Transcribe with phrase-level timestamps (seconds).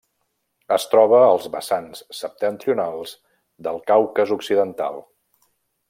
[0.77, 3.13] Es troba als vessants septentrionals
[3.69, 5.03] del Caucas occidental.